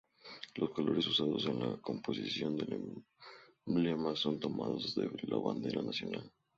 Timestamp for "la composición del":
1.59-3.03